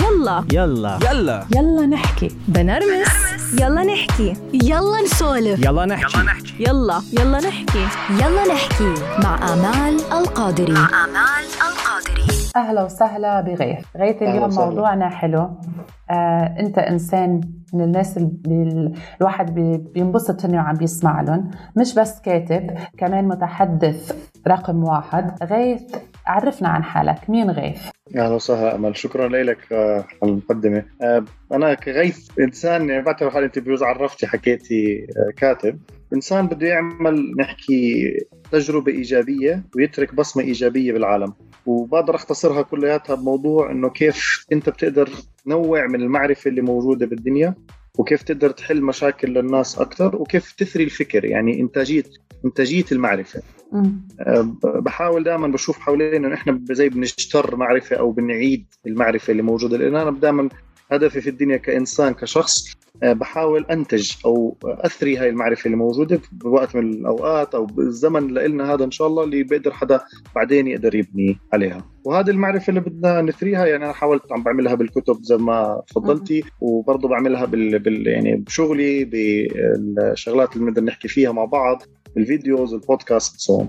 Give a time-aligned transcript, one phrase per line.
[0.00, 0.44] يلا.
[0.52, 0.98] يلا.
[1.12, 1.44] يلا.
[1.56, 2.28] يلا نحكي.
[2.48, 3.12] بنرمس.
[3.60, 4.32] يلا نحكي.
[4.52, 5.64] يلا نسولف.
[5.64, 6.18] يلا نحكي.
[6.60, 7.38] يلا يلا.
[7.38, 7.86] نحكي.
[8.10, 8.94] يلا نحكي.
[9.24, 10.72] مع آمال القادري.
[10.72, 12.32] مع آمال القادري.
[12.56, 13.84] أهلا وسهلا بغيث.
[13.96, 14.54] غيث أهلا اليوم.
[14.54, 15.50] موضوعنا حلو.
[16.10, 17.40] آه، أنت إنسان
[17.72, 21.50] من الناس اللي الواحد بي- بينبسط إنه عم بيسمع لهم.
[21.76, 24.12] مش بس كاتب كمان متحدث
[24.48, 25.42] رقم واحد.
[25.44, 25.82] غيث
[26.32, 27.80] عرفنا عن حالك مين غيث؟
[28.16, 28.96] أهلا وسهلا أمل.
[28.96, 30.84] شكرا لك آه، على المقدمة.
[31.02, 35.78] آه، أنا كغيث إنسان يعني بعتبر حالي أنت بجوز عرفتي حكيتي آه، كاتب.
[36.14, 38.04] إنسان بده يعمل نحكي
[38.52, 41.32] تجربة إيجابية ويترك بصمة إيجابية بالعالم.
[41.66, 45.08] وبقدر اختصرها كلياتها بموضوع إنه كيف أنت بتقدر
[45.44, 47.54] تنوع من المعرفة اللي موجودة بالدنيا
[47.98, 52.02] وكيف تقدر تحل مشاكل للناس أكثر وكيف تثري الفكر يعني إنتاجية
[52.44, 53.42] إنتاجية المعرفة.
[54.64, 59.76] بحاول دائما بشوف حوالينا انه إحنا زي بنشتر معرفة أو بنعيد المعرفة اللي موجودة.
[59.76, 60.48] لأن أنا دائما
[60.92, 66.76] هدفي في الدنيا كإنسان كشخص أه، بحاول أنتج أو أثري هاي المعرفة اللي موجودة بوقت
[66.76, 70.00] من الأوقات أو بالزمن لنا هذا إن شاء الله اللي بيقدر حدا
[70.34, 71.84] بعدين يقدر يبني عليها.
[72.04, 77.08] وهذه المعرفة اللي بدنا نثريها يعني أنا حاولت عم بعملها بالكتب زي ما تفضلتي وبرضه
[77.08, 81.82] بعملها بال, بال يعني بشغلي بالشغلات اللي بنقدر نحكي فيها مع بعض.
[82.16, 83.64] ال videos البودكاست so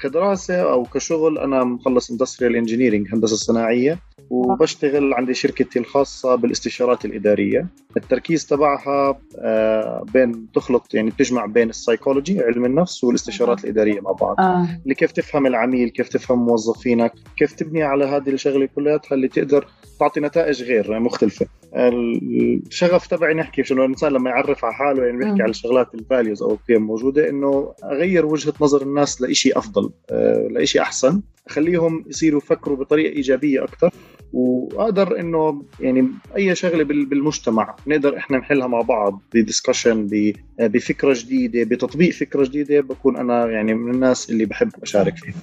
[0.00, 3.98] كدراسة أو كشغل أنا مخلص industrial engineering هندسة صناعية
[4.30, 7.66] وبشتغل عندي شركتي الخاصة بالاستشارات الإدارية.
[7.96, 14.36] التركيز تبعها آه، بين تخلط يعني بتجمع بين السايكولوجي علم النفس والاستشارات الإدارية مع بعض.
[14.82, 19.66] اللي كيف تفهم العميل كيف تفهم موظفينك كيف تبني على هذه الشغلة كلياتها اللي تقدر
[20.00, 21.46] تعطي نتائج غير مختلفة.
[21.74, 25.18] الشغف تبعي نحكي شنو الإنسان لما يعرف على حاله يعني.
[25.18, 29.90] بيحكي على الشغلات ال values أو القيم موجودة إنه أغير وجهة نظر الناس لإشي أفضل
[30.10, 33.90] آه، لإشي أحسن أخليهم يصيروا يفكروا بطريقة إيجابية أكثر
[34.32, 40.32] وأقدر إنه يعني أي شغلة بال- بالمجتمع نقدر إحنا نحلها مع بعض ب discussion ب-
[40.60, 45.34] بفكرة جديدة بتطبيق فكرة جديدة بكون أنا يعني من الناس اللي بحب أشارك فيها.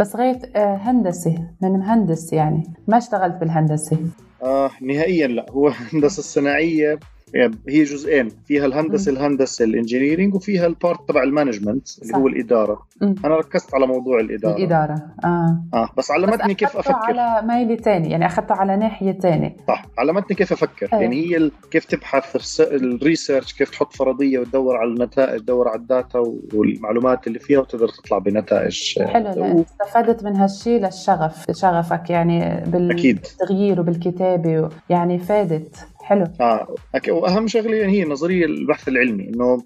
[0.00, 3.98] بس غيث آه، هندسي من مهندس يعني ما اشتغلت بالهندسة؟
[4.42, 6.98] آه نهائيا لا هو الهندسه الصناعية
[7.34, 12.12] يعني هي جزئين فيها الهندسة الهندسة ال engineering وفيها ال part تبع ال management اللي
[12.12, 12.18] صح.
[12.18, 12.86] هو الإدارة.
[13.02, 13.14] مم.
[13.24, 14.56] أنا ركزت على موضوع الإدارة.
[14.56, 15.60] الإدارة آه.
[15.74, 16.94] آه بس علمتني بس كيف أفكر.
[17.18, 20.88] على ميل تاني يعني أخذته على ناحية تاني صح علمتني كيف أفكر.
[20.92, 21.02] أيوة.
[21.02, 25.78] يعني هي ال- كيف تبحث ال research كيف تحط فرضية وتدور على النتائج تدور على
[25.78, 26.18] ال data
[26.54, 28.94] والمعلومات اللي فيها وتقدر تطلع بنتائج.
[29.00, 32.64] آه، حلو لأن استفدت من هالشيء للشغف شغفك يعني.
[32.66, 35.76] بالتغيير وبالكتابة و- يعني فادت.
[36.06, 36.24] حلو.
[36.40, 36.74] آه
[37.08, 39.62] وأهم شغلة يعني هي نظرية البحث العلمي إنه.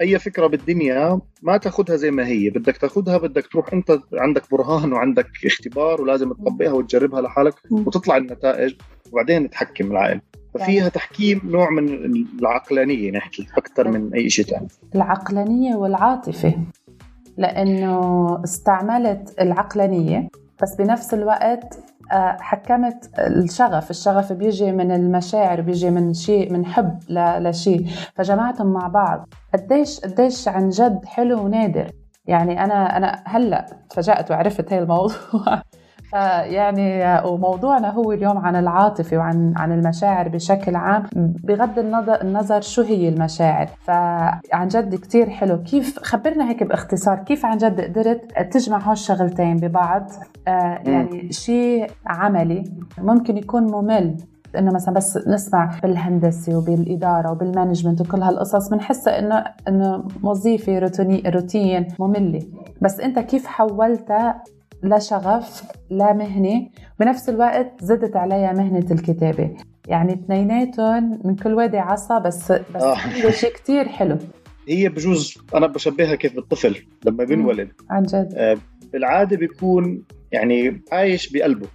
[0.00, 2.50] أي فكرة بالدنيا ما تأخذها زي ما هي.
[2.50, 7.54] بدك تأخذها بدك تروح أنت عندك برهان وعندك اختبار ولازم تطبقها وتجربها لحالك.
[7.70, 8.74] وتطلع النتائج
[9.12, 10.20] وبعدين تحكم العقل.
[10.54, 11.88] ففيها تحكيم نوع من
[12.40, 16.54] العقلانية نحكي أكثر من أي شيء ثاني العقلانية والعاطفة.
[17.36, 20.28] لأنه استعملت العقلانية
[20.62, 21.78] بس بنفس الوقت
[22.40, 23.90] حكمت الشغف.
[23.90, 29.28] الشغف بيجي من المشاعر بيجي من شيء من حب لشيء فجمعتهم مع بعض.
[29.54, 31.90] قديش قديش عن جد حلو ونادر.
[32.26, 35.62] يعني أنا أنا هلأ تفاجأت وعرفت هاي الموضوع.
[36.10, 41.02] فيعني وموضوعنا هو اليوم عن العاطفة وعن عن المشاعر بشكل عام
[41.44, 43.66] بغض النظر النظر شو هي المشاعر.
[43.66, 45.62] فعن جد كتير حلو.
[45.62, 50.10] كيف خبرنا هيك باختصار كيف عن جد قدرت تجمع هالشغلتين ببعض؟
[50.48, 52.64] آه يعني شيء عملي
[52.98, 54.16] ممكن يكون ممل
[54.58, 61.22] إنه مثلا بس نسمع بالهندسة وبالإدارة وبال management وكل هالقصص بنحس إنه إنه وظيفة روتيني
[61.26, 62.42] روتين مملة.
[62.82, 64.42] بس أنت كيف حولتها
[64.82, 66.68] لشغف لمهنه
[67.00, 69.56] بنفس الوقت زدت عليها مهنة الكتابة.
[69.88, 73.30] يعني اثنيناتهم من كل وادي عصا بس بس آه.
[73.30, 74.18] شيء كتير حلو.
[74.68, 77.68] هي بجوز أنا بشبهها كيف بالطفل لما بينولد.
[77.90, 78.32] عن جد.
[78.36, 78.56] آه،
[78.92, 80.02] بالعادة بيكون
[80.32, 81.66] يعني عايش بقلبه.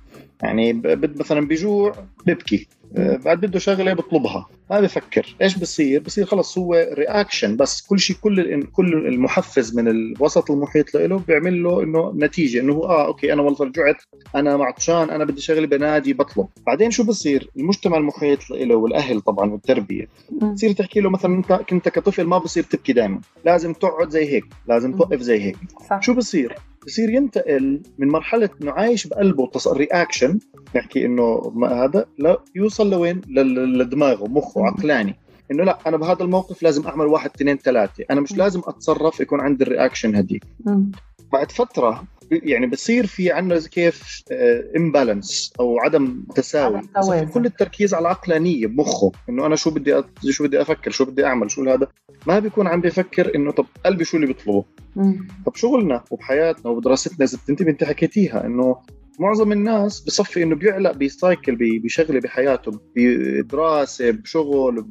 [0.44, 0.82] يعني
[1.20, 1.94] مثلا بيجوع
[2.28, 2.68] ببكي.
[2.98, 4.46] آه، بعد بده شغلة بطلبها.
[4.70, 5.36] ما بفكر.
[5.42, 7.82] إيش بصير؟ بصير خلص هو reaction بس.
[7.82, 12.60] كل شيء كل كل المحفز من الوسط المحيط له بيعمل له إنه نتيجة.
[12.60, 13.96] إنه هو آه okay أنا والله رجعت.
[14.36, 15.10] أنا معطشان.
[15.10, 16.48] أنا بدي شغله بنادي بطلب.
[16.68, 20.08] بعدين شو بصير؟ المجتمع المحيط له والأهل طبعا والتربية.
[20.32, 20.56] مم.
[20.56, 24.46] تصير تحكي له مثلا أنت كنت كطفل ما بصير تبكي دائما لازم تقعد زي هيك.
[24.68, 24.92] لازم.
[24.92, 25.58] توقف زي هيك.
[25.90, 26.02] صح.
[26.02, 26.56] شو بصير؟
[26.88, 30.40] بصير ينتقل من مرحلة إنه عايش بقلبه reaction
[30.76, 34.53] نحكي إنه هذا لا يوصل لوين؟ لدماغه مخه.
[34.62, 34.68] مم.
[34.68, 35.16] عقلاني
[35.52, 38.32] إنه لا أنا بهذا الموقف لازم أعمل واحد اثنين ثلاثة أنا مش.
[38.32, 40.92] لازم أتصرف يكون عندي ال reaction هديك مم.
[41.34, 44.24] بعد فترة يعني بصير في عندنا كيف
[44.78, 46.82] imbalance أو عدم تساوي.
[47.34, 50.04] كل التركيز على العقلانية بمخه إنه أنا شو بدي أ...
[50.30, 51.88] شو بدي أفكر شو بدي أعمل شو هذا
[52.28, 54.66] ما بيكون عم بيفكر إنه طب قلبي شو اللي بيطلبه.
[55.46, 58.78] طب شغلنا وبحياتنا وبدراستنا إذا انت أنت حكيتيها إنه
[59.20, 64.86] معظم الناس بصفي إنه بيعلق بيسايكل بي- بشغله بحياته بدراسة بشغل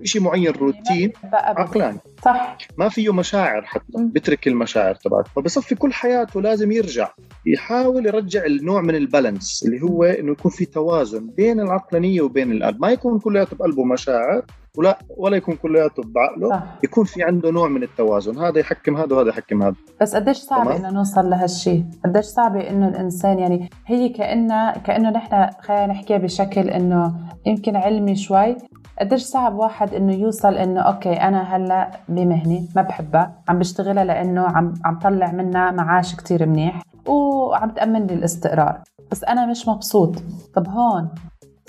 [0.00, 1.12] بشيء معين روتين.
[1.32, 3.84] عقلاني صح ما فيه مشاعر حتى.
[3.98, 7.08] بترك المشاعر تبعته فبصفي كل حياته لازم يرجع
[7.46, 12.80] يحاول يرجع النوع من البالانس اللي هو إنه يكون في توازن بين العقلانية وبين القلب
[12.80, 14.42] ما يكون كلياته بقلبه مشاعر
[14.78, 16.62] ولا ولا يكون كلياته بعقله صح.
[16.84, 18.38] يكون في عنده نوع من التوازن.
[18.38, 19.74] هذا يحكم هذا وهذا يحكم هذا.
[20.00, 20.68] بس قديش صعب.
[20.68, 26.70] إنه نوصل لهالشيء قديش صعب إنه الإنسان يعني هي كانها كأنه نحن خلينا نحكيها بشكل
[26.70, 27.14] إنه
[27.46, 28.56] يمكن علمي شوي.
[29.00, 34.40] قديش صعب واحد إنه يوصل إنه أوكي أنا هلأ بمهنه ما بحبها عم بشتغلها لإنه
[34.40, 38.80] عم عم طلع منها معاش كتير منيح وعم تأمن لي الاستقرار.
[39.10, 40.14] بس أنا مش مبسوط.
[40.54, 41.08] طب هون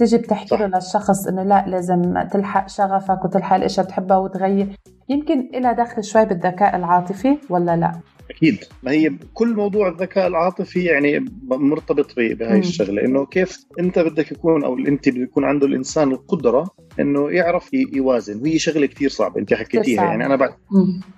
[0.02, 0.56] تيجي بتحكي.
[0.56, 2.02] له للشخص إنه لا لازم
[2.32, 4.68] تلحق شغفك وتلحق الاشياء بتحبها وتغير
[5.10, 7.92] يمكن إلها دخل شوي بالذكاء العاطفي ولا لا؟
[8.30, 12.60] أكيد ما هي كل موضوع الذكاء العاطفي يعني مرتبط ب- بهاي مم.
[12.60, 16.68] الشغلة إنه كيف أنت بدك يكون أو أنت بده يكون عنده الإنسان القدرة
[17.00, 20.04] إنه يعرف يوازن وهي شغلة كثير صعبة أنت حكيتيها.
[20.04, 20.58] يعني أنا بعت-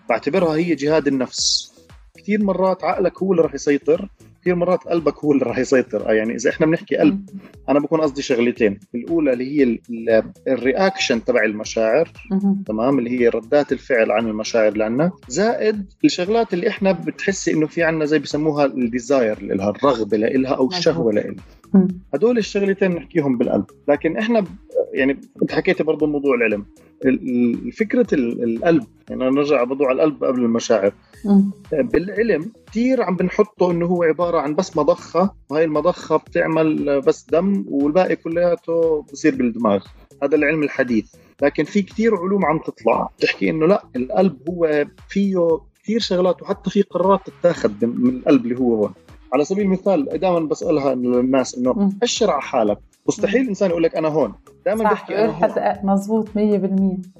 [0.09, 1.73] بعتبرها هي جهاد النفس
[2.17, 4.09] كثير مرات عقلك هو اللي راح يسيطر
[4.43, 6.09] كثير مرات قلبك هو اللي راح يسيطر.
[6.09, 7.29] آه يعني إذا إحنا بنحكي قلب
[7.69, 8.79] أنا بكون قصدي شغلتين.
[8.95, 12.11] الأولى اللي هي ال- ال- ال reaction تبع المشاعر.
[12.65, 17.67] تمام؟ اللي هي ردات الفعل عن المشاعر اللي عنا زائد الشغلات اللي إحنا بتحسي إنه
[17.67, 21.13] في عنا زي بيسموها ال desire لها الرغبة لها أو الشهوة.
[21.13, 21.35] لها.
[22.13, 23.65] هدول الشغلتين نحكيهم بالقلب.
[23.87, 24.43] لكن إحنا
[24.93, 26.65] يعني انت حكيتي برضه موضوع العلم.
[27.05, 27.29] ال-
[27.67, 30.93] ال- فكرة ال- القلب يعني نرجع على موضوع القلب قبل المشاعر.
[31.71, 35.33] بالعلم كثير عم بنحطه إنه هو عبارة عن بس مضخة.
[35.49, 39.85] وهي المضخة بتعمل بس دم والباقي كلياته بصير بالدماغ.
[40.23, 41.15] هذا العلم الحديث.
[41.41, 46.69] لكن في كثير علوم عم تطلع بتحكي إنه لا القلب هو فيه كثير شغلات وحتى
[46.69, 48.89] في قرارات تتاخذ من القلب اللي هو هو
[49.33, 51.89] على سبيل المثال دائما بسألها للناس إنه.
[52.03, 54.33] اشر على حالك؟ مستحيل الانسان يقول لك أنا هون.
[54.65, 56.31] دائما بيحكي أنا حتى مزبوط 100%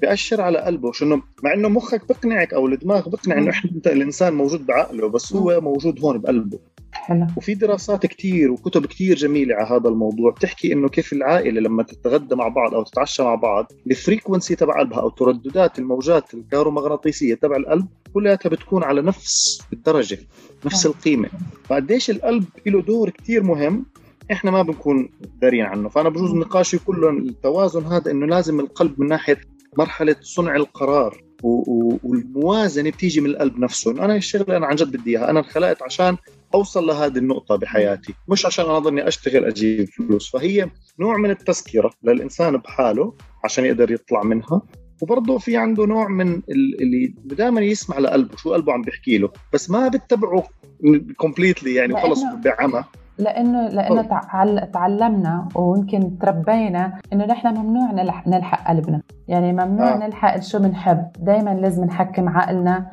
[0.00, 4.34] بيأشر على قلبه شنو مع إنه مخك بقنعك أو الدماغ بقنع إنه إحنا انت الإنسان
[4.34, 6.58] موجود بعقله بس هو موجود هون بقلبه.
[6.92, 7.26] حلو.
[7.36, 12.34] وفي دراسات كتير وكتب كتير جميلة على هذا الموضوع بتحكي إنه كيف العائلة لما تتغدى
[12.34, 17.86] مع بعض أو تتعشى مع بعض الفريكونسي تبع قلبها أو ترددات الموجات الكهرومغناطيسية تبع القلب
[18.14, 20.18] كلها بتكون على نفس الدرجة
[20.64, 20.86] نفس.
[20.86, 21.28] القيمة.
[21.64, 23.86] فقديش القلب له دور كتير مهم
[24.32, 25.08] إحنا ما بنكون
[25.42, 25.88] دارين عنه.
[25.88, 29.40] فأنا بجوز نقاشي كله التوازن هذا إنه لازم القلب من ناحية
[29.78, 33.90] مرحلة صنع القرار و- و- والموازنة بتيجي من القلب نفسه.
[33.90, 35.30] إنه أنا الشغلة أنا عن جد بدي إياها.
[35.30, 36.16] أنا انخلقت عشان
[36.54, 38.14] أوصل لهذه النقطة بحياتي.
[38.28, 40.30] مش عشان أنا ضلني أشتغل أجيب فلوس.
[40.30, 40.70] فهي
[41.00, 44.62] نوع من التذكرة للإنسان بحاله عشان يقدر يطلع منها.
[45.02, 49.30] وبرضه في عنده نوع من ال- اللي دائما يسمع لقلبه شو قلبه عم بيحكي له.
[49.52, 50.44] بس ما بتبعه
[51.16, 52.84] كومبليتلي يعني لأنه- بعمى.
[53.18, 54.20] لأنه لأنه طبعا.
[54.22, 54.70] تعل...
[54.72, 58.26] تعلمنا ويمكن تربينا إنه نحن ممنوع نلح...
[58.26, 59.00] نلحق قلبنا.
[59.28, 59.96] يعني ممنوع آه.
[59.96, 61.06] نلحق شو بنحب.
[61.20, 62.90] دائما لازم نحكم عقلنا.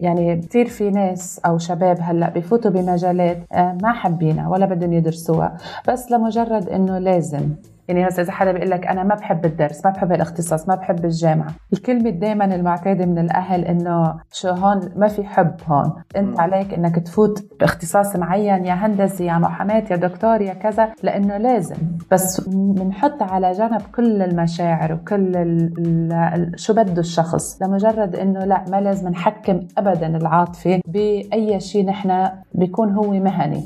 [0.00, 5.56] يعني كثير في ناس أو شباب هلأ بفوتوا بمجالات آه، ما حابينها ولا بدهم يدرسوها.
[5.88, 7.50] بس لمجرد إنه لازم.
[7.90, 11.04] يعني هسه اذا حدا بيقول لك أنا ما بحب الدرس ما بحب الاختصاص ما بحب
[11.04, 11.50] الجامعة.
[11.72, 15.92] الكلمة دائما المعتادة من الأهل إنه شو هون؟ ما في حب هون.
[16.16, 16.40] أنت.
[16.40, 21.76] عليك إنك تفوت باختصاص معين يا هندسة يا محاماة يا دكتور يا كذا لأنه لازم.
[22.12, 27.62] بس بنحط على جنب كل المشاعر وكل ال ال ال شو بده الشخص.
[27.62, 33.64] لمجرد إنه لا ما لازم نحكم ابدا العاطفة بأي شيء نحن بيكون هو مهني.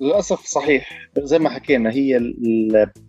[0.00, 2.08] للأسف صحيح زي ما حكينا هي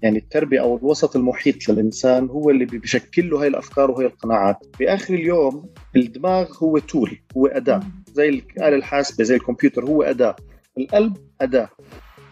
[0.03, 4.57] يعني التربية أو الوسط المحيط للإنسان هو اللي بي- بيشكل له هاي الأفكار وهي القناعات.
[4.79, 7.79] بآخر اليوم الدماغ هو tool هو أداة.
[8.13, 10.35] زي الآلة الحاسبة زي الكمبيوتر هو أداة.
[10.77, 11.69] القلب أداة.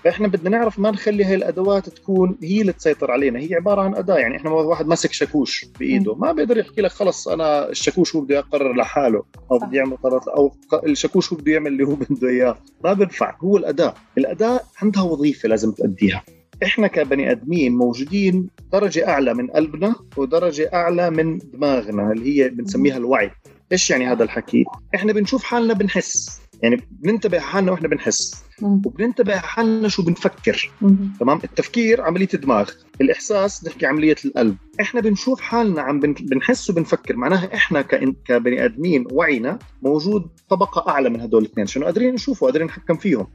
[0.06, 3.40] فاحنا بدنا نعرف ما نخلي هاي الأدوات تكون هي اللي تسيطر علينا.
[3.40, 7.28] هي عبارة عن أداة يعني إحنا واحد ماسك شاكوش بإيده ما بيقدر يحكي لك خلص
[7.28, 9.58] أنا الشاكوش هو بده يقرر لحاله أو.
[9.58, 10.52] بده يعمل قرارات أو
[10.86, 12.58] الشاكوش هو بده يعمل اللي هو بده إياه.
[12.84, 13.94] ما بنفع هو الأداة.
[14.18, 16.24] الأداة عندها وظيفة لازم تأديها.
[16.64, 22.98] إحنا كبني آدمين موجودين درجة أعلى من قلبنا ودرجة أعلى من دماغنا اللي هي بنسميها
[22.98, 23.32] الوعي.
[23.72, 26.42] إيش يعني هذا الحكي؟ إحنا بنشوف حالنا بنحس.
[26.64, 28.44] يعني بننتبه حالنا وإحنا بنحس.
[28.62, 30.72] وبننتبه حالنا شو بنفكر.
[31.20, 32.70] تمام؟ التفكير عملية دماغ
[33.02, 34.56] الإحساس نحكي عملية القلب.
[34.82, 37.16] إحنا بنشوف حالنا عم بن- بنحس وبنفكر.
[37.16, 37.82] معناها إحنا
[38.26, 41.68] كبني آدمين وعينا موجود طبقة أعلى من هدول الاثنين.
[41.68, 43.28] شنو؟ قادرين نشوفه قادرين نتحكم فيهم.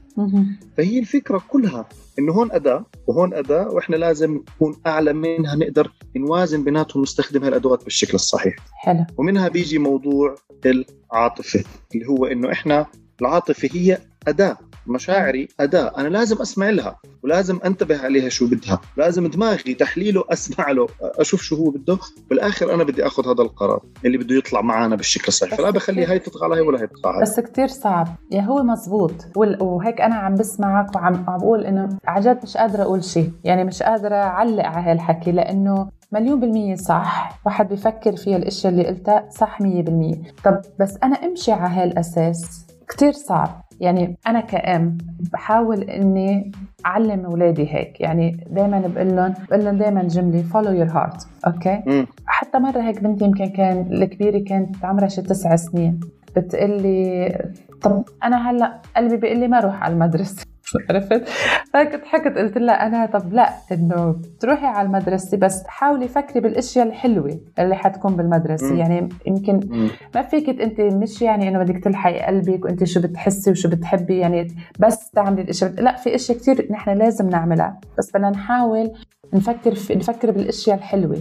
[0.76, 6.64] فهي الفكرة كلها انه هون أداة وهون أداة وإحنا لازم نكون أعلى منها نقدر نوازن
[6.64, 8.54] بيناتهم نستخدم هالأدوات بالشكل الصحيح.
[8.72, 9.04] حلو.
[9.18, 10.34] ومنها بيجي موضوع
[11.12, 11.64] العاطفه
[11.94, 12.86] اللي هو إنه إحنا
[13.20, 13.98] العاطفة هي
[14.28, 20.24] أداة مشاعري أداة أنا لازم أسمع لها ولازم أنتبه عليها شو بدها لازم دماغي تحليله
[20.30, 21.98] أسمع له أشوف شو هو بده
[22.30, 26.18] بالآخر أنا بدي آخذ هذا القرار اللي بده يطلع معنا بالشكل الصحيح فلا بخلي هاي
[26.18, 27.22] تطغى على هاي ولا هي تطغى على هاي.
[27.22, 28.08] بس كتير صعب.
[28.32, 29.14] يا هو مزبوط.
[29.36, 33.32] وهيك أنا عم بسمعك وعم عم بقول إنه عن جد مش قادرة أقول شيء.
[33.44, 37.40] يعني مش قادرة أعلق على هالحكي لأنه مليون بالمية صح.
[37.46, 40.16] واحد بيفكر فيها الإشياء اللي قلتها صح مية بالمية.
[40.44, 43.62] طب بس أنا امشي على هالأساس كتير صعب.
[43.80, 44.98] يعني أنا كأم
[45.32, 46.52] بحاول إني
[46.86, 48.00] أعلم أولادي هيك.
[48.00, 51.26] يعني دائما بقول لهم بقول لهم دائما جملة follow your heart.
[51.46, 52.06] أوكي؟ مم.
[52.26, 56.00] حتى مرة هيك بنتي يمكن كان الكبيرة كانت عمرها شي تسع سنين.
[56.36, 57.28] بتقول لي
[57.82, 60.49] طب أنا هلأ قلبي بيقول لي ما روح على المدرسة.
[60.90, 61.28] عرفت؟
[61.72, 66.86] فهيك ضحكت قلت لها أنا طب لا إنه تروحي على المدرسة بس حاولي فكري بالأشياء
[66.86, 68.76] الحلوة اللي حتكون بالمدرسة مم.
[68.76, 69.60] يعني يمكن.
[70.14, 74.48] ما فيك أنت مش يعني إنه بدك تلحقي قلبك وأنت شو بتحسي وشو بتحبي يعني
[74.78, 78.92] بس تعملي الأشياء لا في أشياء كثير نحن لازم نعملها بس بدنا نحاول
[79.34, 81.18] نفكر في نفكر بالأشياء الحلوة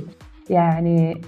[0.50, 1.22] يعني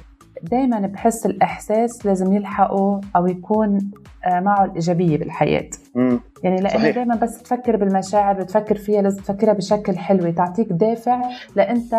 [0.43, 3.91] دائما بحس الإحساس لازم يلحقه أو يكون
[4.27, 6.19] معه الإيجابية بالحياة مم.
[6.43, 6.89] يعني لأنه.
[6.89, 11.21] دائما بس تفكر بالمشاعر بتفكر فيها لازم تفكرها بشكل حلو تعطيك دافع
[11.55, 11.95] لأنت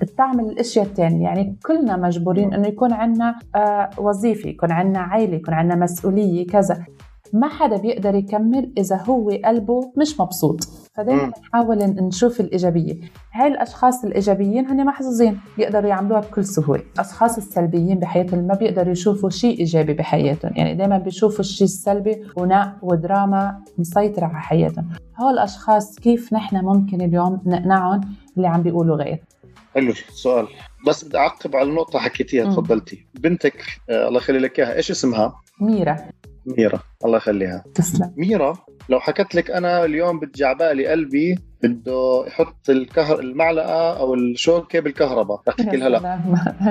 [0.00, 5.54] بتعمل الأشياء الثانية يعني كلنا مجبورين إنه يكون عندنا آه وظيفة يكون عندنا عائلة يكون
[5.54, 6.84] عندنا مسؤولية كذا
[7.32, 10.68] ما حدا بيقدر يكمل إذا هو قلبه مش مبسوط.
[10.94, 11.32] فدائما.
[11.48, 12.96] نحاول نشوف الإيجابية.
[13.32, 16.82] هاي الأشخاص الإيجابيين هن محظوظين بيقدروا يعملوها بكل سهولة.
[16.94, 20.52] الأشخاص السلبيين بحياتهم ما بيقدروا يشوفوا شيء إيجابي بحياتهم.
[20.56, 24.88] يعني دائما بيشوفوا الشيء السلبي ونق ودراما مسيطرة على حياتهم.
[25.20, 28.00] هول الأشخاص كيف نحن ممكن اليوم نقنعهم
[28.36, 29.18] اللي عم بيقولوا غير؟
[29.74, 30.46] حلو سؤال.
[30.86, 32.44] بس بدي أعقب على نقطه حكيتيها.
[32.44, 33.06] تفضلتي.
[33.14, 35.96] بنتك آه الله يخلي لك إياها إيش اسمها؟ ميرا.
[36.46, 38.56] ميرا الله يخليها تسلم ميرا
[38.88, 45.42] لو حكت لك أنا اليوم بدي عبالي قلبي بده يحط الكهر المعلقة أو الشوكة بالكهرباء
[45.48, 46.20] رح تحكي لها لا.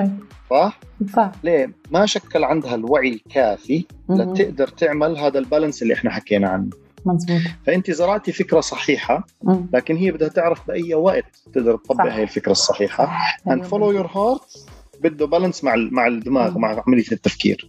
[0.50, 0.80] صح؟
[1.14, 3.84] صح ليه؟ ما شكل عندها الوعي الكافي.
[4.08, 6.70] لتقدر تعمل هذا البالانس اللي إحنا حكينا عنه
[7.06, 9.26] مزبوط فانت زرعتي فكرة صحيحة.
[9.72, 12.06] لكن هي بدها تعرف بأي وقت تقدر تطبق.
[12.06, 14.75] هاي الفكرة الصحيحة صح and follow your heart
[15.08, 16.56] بده بالانس مع مع الدماغ.
[16.56, 17.68] ومع عملية التفكير.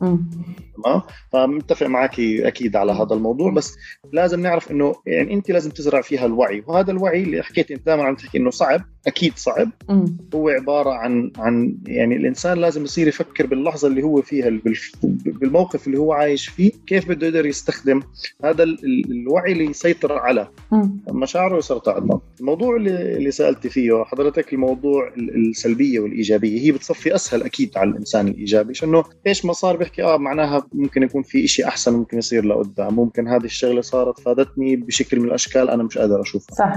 [0.84, 1.02] تمام
[1.34, 3.76] فمتفق معك أكيد على هذا الموضوع بس
[4.14, 8.04] لازم نعرف إنه يعني أنت لازم تزرع فيها الوعي وهذا الوعي اللي حكيت أنت دائما
[8.04, 9.70] عم تحكي إنه صعب أكيد صعب.
[9.90, 10.18] مم.
[10.36, 15.88] هو عبارة عن عن يعني الإنسان لازم يصير يفكر باللحظة اللي هو فيها بال- بالموقف
[15.88, 18.02] اللي هو عايش فيه كيف بده يقدر يستخدم
[18.44, 20.48] هذا ال- ال- الوعي اللي يسيطر على.
[20.72, 20.98] مم.
[21.12, 21.62] مشاعره
[22.00, 27.78] دماغه الموضوع اللي اللي سألتي فيه حضرتك الموضوع ال- السلبية والإيجابية هي بتصفي أسهل أكيد
[27.78, 31.94] على الإنسان الإيجابي عشان إيش ما صار بيحكي آه معناها ممكن يكون في شيء أحسن
[31.94, 36.56] ممكن يصير لقدام ممكن هذه الشغلة صارت فادتني بشكل من الأشكال أنا مش قادر أشوفها.
[36.56, 36.76] صح.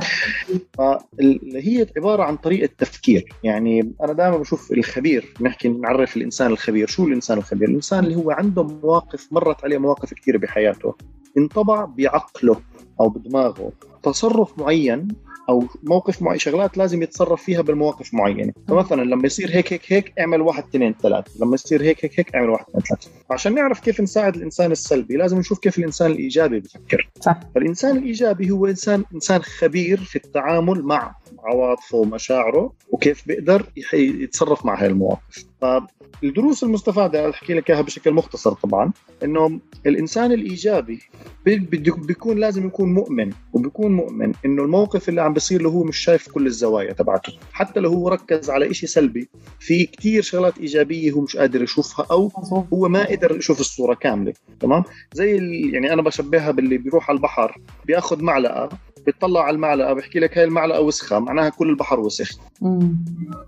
[0.79, 1.85] فاللي هي
[2.21, 3.33] عبارة عن طريقة تفكير.
[3.45, 6.87] يعني أنا دائما بشوف الخبير نحكي نعرف الإنسان الخبير.
[6.87, 10.95] شو الإنسان الخبير؟ الإنسان اللي هو عنده مواقف مرت عليه مواقف كثيرة بحياته
[11.39, 12.61] انطبع بعقله
[13.01, 13.73] أو بدماغه.
[14.03, 15.09] تصرف معين
[15.49, 18.53] أو موقف معين شغلات لازم يتصرف فيها بالمواقف معينة.
[18.69, 21.45] فمثلا لما يصير هيك هيك هيك اعمل واحد اثنين ثلاثة.
[21.45, 23.11] لما يصير هيك هيك هيك اعمل واحد اثنين ثلاثة.
[23.31, 27.11] عشان نعرف كيف نساعد الإنسان السلبي لازم نشوف كيف الإنسان الإيجابي بفكر.
[27.21, 27.41] صح.
[27.55, 31.15] فالانسان الإيجابي هو إنسان إنسان خبير في التعامل مع
[31.45, 38.53] عواطفه ومشاعره وكيف بيقدر يتصرف مع هاي المواقف فالدروس المستفادة أحكي لك إياها بشكل مختصر
[38.53, 38.93] طبعا
[39.25, 41.01] إنه الإنسان الإيجابي
[41.45, 46.29] بيكون لازم يكون مؤمن وبيكون مؤمن إنه الموقف اللي عم بيصير له هو مش شايف
[46.29, 49.29] كل الزوايا تبعته حتى لو هو ركز على إشي سلبي
[49.59, 52.33] في كتير شغلات إيجابية هو مش قادر يشوفها أو
[52.73, 55.37] هو ما قدر يشوف الصورة كاملة تمام زي.
[55.73, 58.69] يعني أنا بشبهها باللي بيروح على البحر بيأخذ معلقة
[59.07, 63.05] بيطلع على المعلقة بيحكي لك هاي المعلقة وسخة معناها كل البحر وسخ مم.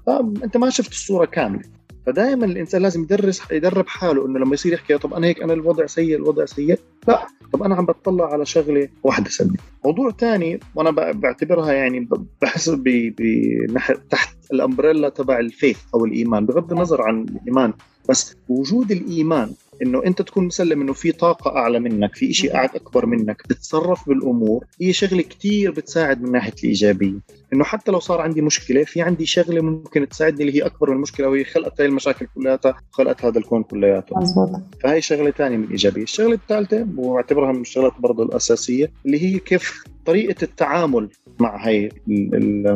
[0.06, 1.62] فانت ما شفت الصورة كاملة
[2.06, 5.86] فدائما الإنسان لازم يدرس يدرب حاله إنه لما يصير يحكي طب أنا هيك أنا الوضع
[5.86, 6.78] سيء الوضع سيء
[7.08, 9.58] لا طب أنا عم بتطلع على شغلة واحدة سلبية.
[9.84, 12.08] موضوع ثاني وأنا بعتبرها يعني
[12.42, 13.78] بحس ب-
[14.10, 17.72] تحت الأمبريلا تبع الفيث أو الإيمان بغض النظر عن الإيمان
[18.08, 19.52] بس وجود الإيمان
[19.82, 24.08] إنه أنت تكون مسلم إنه في طاقة أعلى منك في شيء قاعد أكبر منك بتتصرف
[24.08, 24.64] بالأمور.
[24.80, 27.18] هي شغلة كتير بتساعد من ناحية الإيجابية.
[27.52, 30.96] إنه حتى لو صار عندي مشكلة في عندي شغلة ممكن تساعدني اللي هي أكبر من
[30.96, 32.58] المشكلة وهي خلقت هاي المشاكل كلها
[32.90, 34.18] خلقت هذا الكون كلياته.
[34.18, 34.50] مزبوط.
[34.82, 36.02] فهي شغلة ثانية من الإيجابية.
[36.02, 41.08] الشغلة الثالثة وأعتبرها من الشغلات برضه الأساسية اللي هي كيف طريقة التعامل
[41.40, 41.88] مع هاي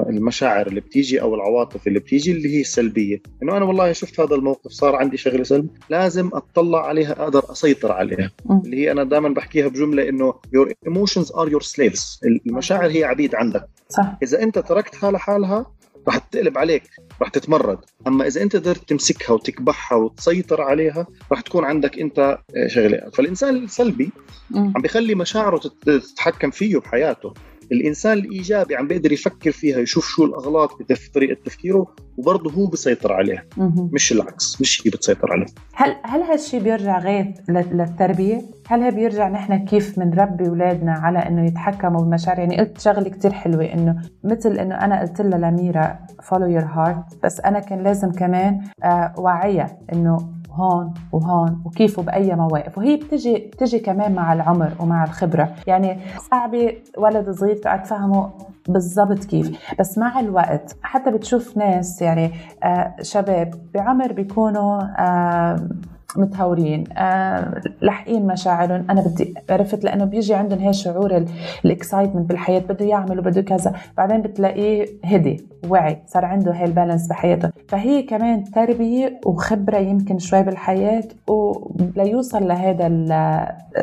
[0.09, 4.35] المشاعر اللي بتيجي أو العواطف اللي بتيجي اللي هي السلبيه إنه أنا والله شفت هذا
[4.35, 8.31] الموقف صار عندي شغلة سلب لازم أطلع عليها أقدر أسيطر عليها.
[8.65, 12.19] اللي هي أنا دائما بحكيها بجملة إنه your emotions are your slaves.
[12.47, 13.69] المشاعر هي عبيد عندك.
[13.89, 14.19] صح.
[14.23, 15.67] إذا أنت تركتها لحالها
[16.09, 16.83] رح تقلب عليك
[17.23, 17.79] رح تتمرد.
[18.07, 23.11] أما إذا أنت قدرت تمسكها وتكبحها وتسيطر عليها رح تكون عندك أنت شغلة.
[23.15, 24.11] فالإنسان السلبي
[24.55, 27.35] عم بيخلي مشاعره تتحكم فيه بحياته.
[27.73, 33.13] الإنسان الإيجابي عم بيقدر يفكر فيها يشوف شو الأغلاط في طريقة تفكيره وبرضه هو بيسيطر
[33.13, 33.45] عليها.
[33.93, 35.47] مش العكس مش هي بتسيطر عليه.
[35.75, 41.47] هل هل هالشيء بيرجع غير للتربية؟ هل هي بيرجع نحن كيف بنربي أولادنا على إنه
[41.47, 46.47] يتحكموا بالمشاعر يعني قلت شغلة كتير حلوة إنه مثل إنه أنا قلت لها لميرا follow
[46.47, 52.79] your heart بس أنا كان لازم كمان آه وعيها إنه هون وهون وكيف وبأي مواقف.
[52.79, 55.53] وهي بتجي بتجي كمان مع العمر ومع الخبرة.
[55.67, 55.99] يعني
[56.31, 58.31] صعبة ولد صغير تقعد تفهمه
[58.69, 59.75] بالضبط كيف.
[59.79, 62.31] بس مع الوقت حتى بتشوف ناس يعني
[62.65, 65.69] آه شباب بعمر بيكونوا آه
[66.19, 66.85] متهورين.
[66.97, 68.85] آه، لاحقين مشاعرهم.
[68.91, 71.25] أنا بدي عرفت لأنه بيجي عندهم هي شعور
[71.65, 73.73] الاكسايتمنت بالحياة بده يعمل وبده كذا.
[73.97, 77.51] بعدين بتلاقيه هدي وعي صار عنده هي البالانس بحياته.
[77.69, 82.89] فهي كمان تربية وخبرة يمكن شوي بالحياة وليوصل لهذا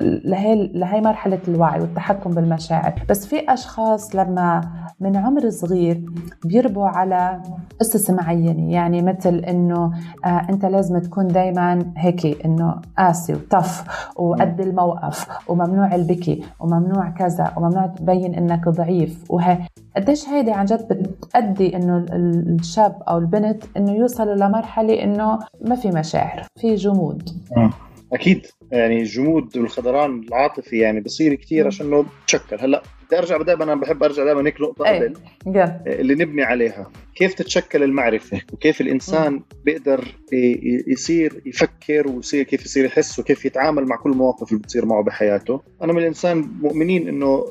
[0.02, 2.94] لهي لهي مرحلة الوعي والتحكم بالمشاعر.
[3.10, 4.62] بس في أشخاص لما
[5.00, 6.02] من عمر صغير
[6.46, 7.42] بيربوا على
[7.80, 8.72] قصص معينة.
[8.72, 9.92] يعني مثل إنه
[10.26, 13.84] آه أنت لازم تكون دائما هيك البكي إنه قاسي وطف
[14.16, 19.58] وقد الموقف وممنوع البكي وممنوع كذا وممنوع تبين إنك ضعيف وهي
[19.96, 22.06] قديش هيدي عن جد بتأدي إنه
[22.60, 27.30] الشاب أو البنت إنه يوصلوا لمرحلة إنه ما في مشاعر في جمود.
[28.14, 28.46] أكيد.
[28.72, 32.82] يعني الجمود والخضران العاطفي يعني بصير كثير عشان تشكل هلأ
[33.14, 35.14] بدي ارجع دائما أنا بحب أرجع دائما هيك نقطة قبل
[35.88, 36.92] اللي نبني عليها.
[37.16, 40.06] كيف تتشكل المعرفة؟ وكيف الإنسان بيقدر
[40.88, 45.62] يصير يفكر ويصير كيف يصير يحس وكيف يتعامل مع كل المواقف اللي بتصير معه بحياته.
[45.82, 47.46] أنا من الإنسان مؤمنين إنه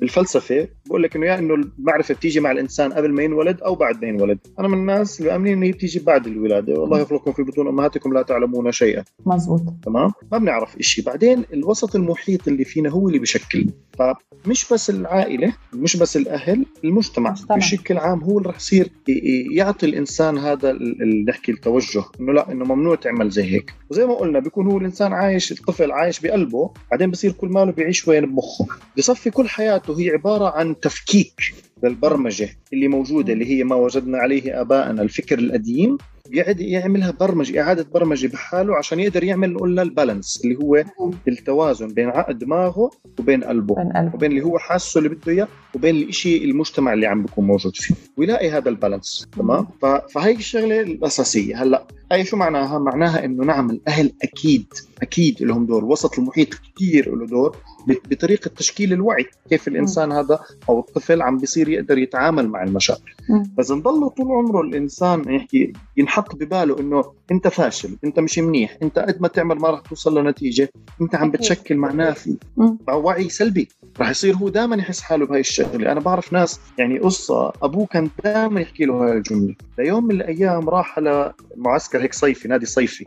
[0.00, 4.02] بالفلسفة بقول لك إنه يا إنه المعرفة بتيجي مع الإنسان قبل ما ينولد أو بعد
[4.02, 4.38] ما ينولد.
[4.58, 6.80] أنا من الناس اللي مؤمنين إنه هي بتيجي بعد الولادة.
[6.80, 9.04] والله يخلقكم في بطون أمهاتكم لا تعلمون شيئا.
[9.26, 14.87] مزبوط تمام؟ ما بنعرف شيء بعدين الوسط المحيط اللي فينا هو اللي بشكلنا فمش بس
[14.90, 17.34] العائلة مش بس الأهل المجتمع.
[17.56, 18.90] بشكل عام هو اللي رح يصير
[19.52, 20.78] يعطي الإنسان هذا
[21.28, 23.74] نحكي التوجه إنه لا إنه ممنوع تعمل زي هيك.
[23.90, 28.08] وزي ما قلنا بيكون هو الإنسان عايش الطفل عايش بقلبه بعدين بصير كل ماله بيعيش
[28.08, 28.66] وين؟ بمخه.
[28.98, 31.40] بصفي كل حياته هي عبارة عن تفكيك
[31.84, 35.98] للبرمجة اللي موجودة اللي هي ما وجدنا عليه ابائنا الفكر القديم.
[36.32, 40.84] يقعد يعملها برمجة إعادة برمجة بحاله عشان يقدر يعمل قلنا البالانس اللي هو
[41.28, 44.14] التوازن بين عقد دماغه وبين قلبه بين قلبه.
[44.14, 47.94] وبين اللي هو حاسه اللي بده إياه وبين الشيء المجتمع اللي عم بيكون موجود فيه.
[48.16, 49.66] ويلاقي هذا البالانس تمام؟
[50.14, 51.62] فهي الشغلة الأساسية.
[51.62, 54.66] هلأ هي شو معناها؟ معناها إنه نعم الأهل أكيد
[55.02, 55.78] أكيد لهم دور.
[55.84, 57.56] الوسط المحيط كثير له دور.
[58.10, 63.14] بطريقة تشكيل الوعي كيف الإنسان هذا أو الطفل عم بيصير يقدر يتعامل مع المشاكل
[63.58, 68.98] بس نضل طول عمره الإنسان يحكي ينحط بباله إنه أنت فاشل أنت مش منيح أنت
[68.98, 70.70] قد ما تعمل ما راح توصل لنتيجة
[71.00, 72.36] أنت عم بتشكل معناه في
[72.88, 73.68] وعي سلبي.
[74.00, 75.92] راح يصير هو دائما يحس حاله بهاي الشغلة.
[75.92, 79.54] أنا بعرف ناس يعني قصة أبوه كان دائما يحكي له هاي الجملة.
[79.78, 83.04] ليوم من الأيام راح على معسكر هيك صيفي نادي صيفي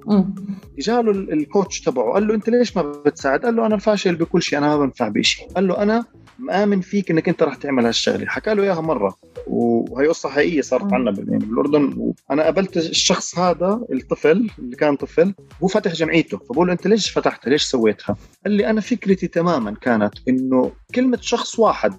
[0.80, 4.60] جاله الكوتش تبعه قال له أنت ليش ما بتساعد؟ قال له أنا فاشل بكل شيء
[4.60, 6.06] أنا ما بنفع بشيء قال له أنا
[6.41, 8.25] مآمن فيك إنك أنت رح تعمل هالشغلة.
[8.25, 9.15] حكى له إياها مرة
[9.47, 12.13] وهي قصة حقيقية صارت عنا بالأردن.
[12.32, 16.38] أنا قابلت الشخص هذا الطفل اللي كان طفل هو فتح جمعيته.
[16.38, 21.17] فبقول له أنت ليش فتحتها؟ ليش سويتها؟ قال لي أنا فكرتي تماما كانت إنه كلمة
[21.21, 21.93] شخص واحد.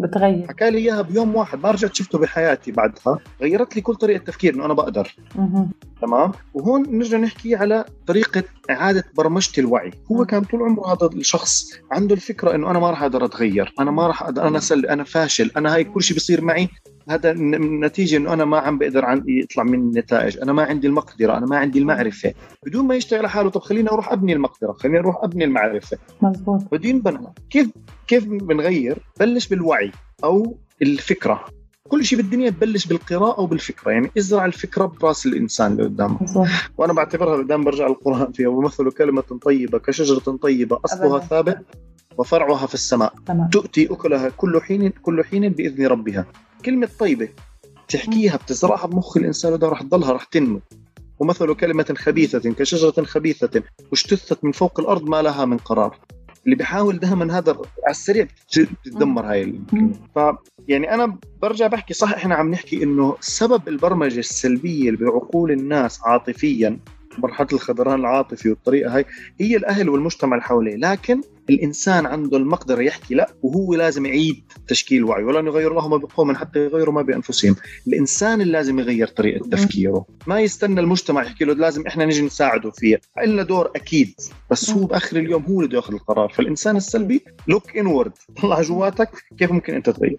[0.00, 0.46] بتغير.
[0.48, 1.62] حكى لي إياها بيوم واحد.
[1.62, 3.18] ما رجعت شفته بحياتي بعدها.
[3.42, 5.16] غيرت لي كل طريقة تفكير إنه أنا بقدر.
[6.02, 9.90] تمام؟ وهون نرجع نحكي على طريقة إعادة برمجة الوعي.
[10.12, 13.74] هو كان طول عمره هذا الشخص عنده الفكرة إنه أنا ما راح أقدر أتغير.
[13.80, 15.50] أنا ما راح أقدر أنا سل أنا فاشل.
[15.56, 16.68] أنا هاي كل شيء بيصير معي.
[17.08, 20.38] هذا النتيجة إنه أنا ما عم بقدر عن يطلع من النتائج.
[20.38, 21.36] أنا ما عندي المقدرة.
[21.36, 22.34] أنا ما عندي المعرفة.
[22.66, 24.72] بدون ما يشتغل على حاله طب خليني أروح أبني المقدرة.
[24.72, 25.98] خليني أروح أبني المعرفة.
[26.22, 26.60] مزبوط.
[26.72, 27.70] بده ينبنى كيف
[28.06, 29.92] كيف بنغير؟ بلش بالوعي
[30.24, 31.44] أو الفكرة.
[31.88, 36.46] كل شيء بالدنيا ببلش بالقراءة وبالفكره يعني إزرع الفكرة برأس الإنسان اللي قدامك مظبوط
[36.78, 38.48] وأنا بعتبرها دائما برجع القران فيها.
[38.48, 41.26] ومثل كلمة طيبة كشجرة طيبة أصلها أبداً.
[41.26, 41.58] ثابت.
[42.20, 43.14] وفرعها في السماء.
[43.26, 43.48] تمام.
[43.48, 46.26] تؤتي أكلها كل حين كل حين بإذن ربها.
[46.64, 47.28] كلمة طيبة
[47.88, 50.60] تحكيها بتزرعها بمخ الإنسان وده راح تضلها راح تنمو.
[51.18, 55.98] ومثل كلمة خبيثة كشجرة خبيثة اجتثت من فوق الأرض ما لها من قرار.
[56.44, 60.18] اللي بيحاول دائما هذا على السريع بتتدمر هاي الكلمة ف
[60.68, 66.00] يعني أنا برجع بحكي صح إحنا عم نحكي إنه سبب البرمجة السلبية اللي بعقول الناس
[66.04, 66.78] عاطفيا
[67.18, 69.04] مرحلة الخضران العاطفي والطريقة هاي
[69.40, 70.76] هي الأهل والمجتمع اللي حواليه.
[70.76, 75.96] لكن الإنسان عنده المقدرة يحكي لا وهو لازم يعيد تشكيل وعيه ولن يغير الله ما
[75.96, 77.56] بقوم حتى يغيروا ما بأنفسهم.
[77.86, 80.06] الإنسان اللي لازم يغير طريقة تفكيره.
[80.26, 82.98] ما يستنى المجتمع يحكي له لازم إحنا نجي نساعده فيها.
[83.26, 84.14] لنا دور أكيد.
[84.50, 86.28] بس هو بآخر اليوم هو اللي بده يأخذ القرار.
[86.28, 88.12] فالإنسان السلبي look inward
[88.42, 90.18] طلع جواتك كيف ممكن أنت تغير.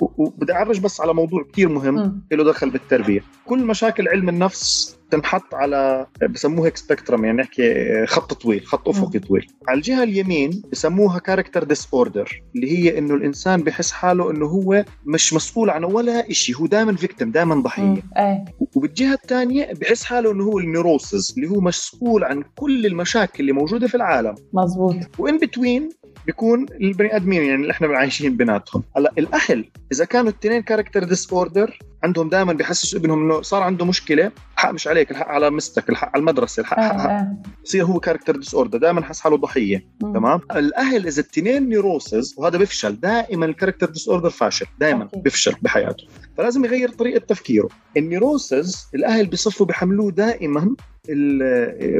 [0.00, 2.22] وبدي أعرج بس على موضوع كتير مهم.
[2.32, 3.24] له دخل بالتربية.
[3.46, 9.46] كل مشاكل علم النفس تنحط على بسموها spectrum يعني نحكي خط طويل خط أفقي طويل.
[9.68, 15.32] على الجهة اليمين بسموها character disorder اللي هي إنه الإنسان بحس حاله إنه هو مش
[15.34, 18.02] مسؤول عن ولا شيء هو دائما victim دائما ضحية.
[18.16, 18.44] إيه.
[18.76, 23.52] وبالجهة الثانية بحس حاله إنه هو ال neurosis اللي هو مسؤول عن كل المشاكل اللي
[23.52, 24.34] موجودة في العالم.
[24.52, 24.96] مظبوط.
[25.18, 25.88] و in between
[26.26, 31.78] بيكون البني آدمين يعني اللي إحنا عايشين بيناتهم هلأ الاهل إذا كانوا الاثنين character disorder
[32.04, 36.08] عندهم دائما بيحسسوا إبنهم إنه صار عنده مشكلة الحق مش عليك الحق على مستك الحق
[36.14, 37.10] على المدرسة الحق حق حق.
[37.10, 37.28] إيه
[37.64, 40.12] بصير هو character disorder دائما حس حاله ضحية مم.
[40.14, 45.08] تمام الأهل إذا الاثنين neurosis وهذا بيفشل دائما ال character disorder فاشل دائما.
[45.16, 46.04] بيفشل بحياته
[46.38, 50.74] فلازم يغير طريقة تفكيره النيروسز الأهل بصفوا بحملوه دائما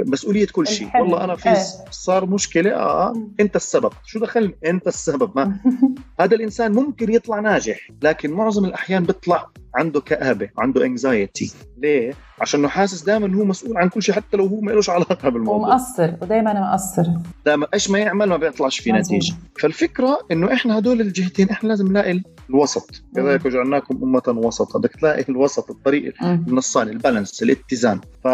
[0.07, 1.03] مسؤولية كل شيء الحمل.
[1.03, 1.91] والله أنا في إيه.
[1.91, 3.33] صار مشكلة آه مم.
[3.41, 5.57] أنت السبب شو دخلني أنت السبب ما
[6.21, 12.69] هذا الإنسان ممكن يطلع ناجح لكن معظم الأحيان بيطلع عنده كآبة عنده انكزايتي ليه؟ عشان
[12.69, 15.69] حاسس دائما هو مسؤول عن كل شيء حتى لو هو ما له علاقة بالموضوع.
[15.69, 17.07] ومقصر ودائما مقصر.
[17.47, 19.17] دائما إيش ما يعمل ما بيطلعش في مظبوط.
[19.17, 19.35] نتيجة.
[19.61, 23.03] فالفكرة إنه إحنا هدول الجهتين إحنا لازم نلاقي الوسط.
[23.17, 24.79] كذلك وجعلناكم أمة وسطا.
[24.79, 26.45] بدك تلاقي الوسط الطريق مم.
[26.49, 28.01] النصان البالانس الاتزان.
[28.25, 28.29] ف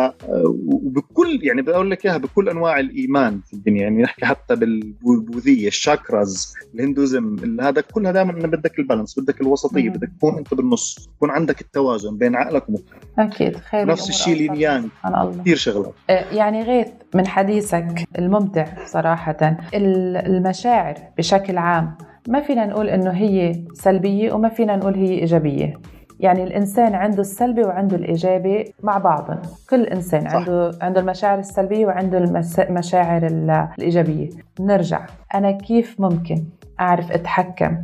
[0.66, 3.82] وبكل يعني بقول لك إياها بكل أنواع الإيمان في الدنيا.
[3.82, 9.90] يعني نحكي حتى بالبوذية الشاكراز الهندوزم ال- هذا كلها دائما إنه بدك البالانس بدك الوسطية.
[9.90, 12.82] بدك تكون أنت بالنص يكون عندك التوازن بين عقلك ومخك.
[13.18, 14.52] أكيد خير نفس الشيء أوسط.
[14.52, 15.40] لين يانغ سبحان الله.
[15.42, 15.92] كثير شغلات.
[16.10, 19.36] آه، يعني غيث من حديثك الممتع صراحة.
[19.74, 21.94] ال- المشاعر بشكل عام
[22.28, 25.74] ما فينا نقول إنه هي سلبية وما فينا نقول هي إيجابية.
[26.20, 29.38] يعني الإنسان عنده السلبي وعنده الإيجابي مع بعضهم.
[29.70, 30.34] كل إنسان صح.
[30.34, 32.18] عنده عنده المشاعر السلبية وعنده
[32.58, 34.30] المشاعر ال- الإيجابية.
[34.60, 35.06] نرجع.
[35.34, 36.44] أنا كيف ممكن
[36.80, 37.76] أعرف أتحكم؟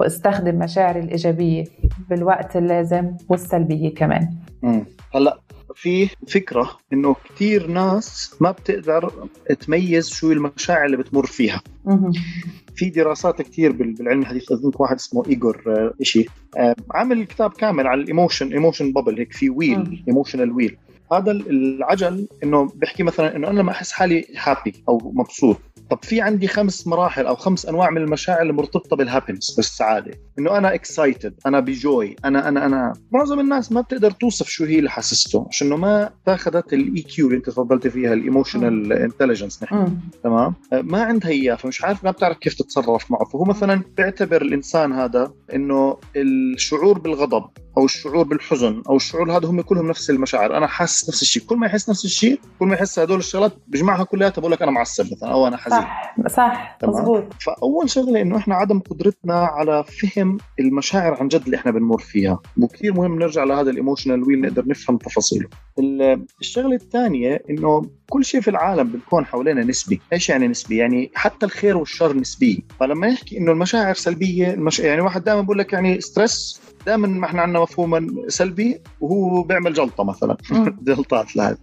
[0.00, 1.64] واستخدم مشاعري الإيجابية
[2.10, 4.30] بالوقت اللازم والسلبية كمان
[4.62, 4.84] مم.
[5.14, 5.38] هلأ
[5.74, 9.12] في فكرة إنه كثير ناس ما بتقدر
[9.60, 11.62] تميز شو المشاعر اللي بتمر فيها.
[12.74, 17.50] في دراسات كثير بال- بالعلم الحديث اظن واحد اسمه إيجور آه، شيء آه، عامل كتاب
[17.52, 19.50] كامل على ال emotion emotion bubble هيك في.
[19.50, 20.76] wheel emotional wheel
[21.12, 25.56] هذا ال- العجل إنه بيحكي مثلا إنه أنا لما أحس حالي happy أو مبسوط
[25.90, 30.12] طب في عندي خمس مراحل أو خمس أنواع من المشاعر المرتبطه بال happiness بالسعادة.
[30.38, 32.92] إنه أنا excited أنا ب joy أنا أنا أنا.
[33.12, 37.36] معظم الناس ما بتقدر توصف شو هي اللي حسسته عشان ما تاخذت ال EQ اللي
[37.36, 39.98] أنت تفضلت فيها ال emotional intelligence نحن.
[40.24, 43.24] تمام؟ ما عندها إياه فمش عارف ما بتعرف كيف تتصرف معه.
[43.24, 47.44] فهو مثلا بيعتبر الإنسان هذا إنه الشعور بالغضب.
[47.78, 50.56] أو الشعور بالحزن أو الشعور هذا هم كلهم نفس المشاعر.
[50.56, 51.42] أنا حاسس نفس الشيء.
[51.42, 54.70] كل ما يحس نفس الشيء كل ما يحس هدول الشغلات بجمعها كلها بقول لك أنا
[54.70, 55.78] معصب مثلا أو أنا حزين.
[55.78, 56.78] صح صح.
[56.84, 61.98] مزبوط فأول شغلة إنه إحنا عدم قدرتنا على فهم المشاعر عن جد اللي إحنا بنمر
[61.98, 62.38] فيها.
[62.60, 65.48] وكثير مهم نرجع لهذا ال emotional wheel نقدر نفهم تفاصيله.
[66.40, 70.00] الشغلة الثانية إنه كل شيء في العالم بالكون حوالينا نسبي.
[70.12, 72.64] إيش يعني نسبي؟ يعني حتى الخير والشر نسبي.
[72.80, 74.78] فلما نحكي إنه المشاعر سلبية المش...
[74.80, 79.72] يعني واحد دائما بقول لك يعني stress دائما ما إحنا عندنا مفهوما سلبي وهو بيعمل
[79.72, 80.36] جلطة مثلا.
[80.86, 81.58] جلطات لهذا.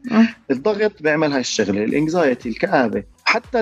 [0.51, 1.84] الضغط بيعمل هاي الشغلة.
[1.84, 3.04] ال anxiety الكآبة.
[3.26, 3.60] حتى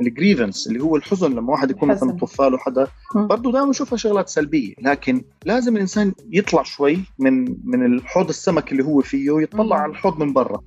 [0.00, 2.12] ال grievance اللي هو الحزن لما واحد يكون مثلا.
[2.12, 2.86] توفى له حدا.
[3.14, 8.84] برضه دائما نشوفها شغلات سلبية لكن لازم الإنسان يطلع شوي من من الحوض السمك اللي
[8.84, 9.76] هو فيه ويطلع.
[9.76, 10.62] على الحوض من برا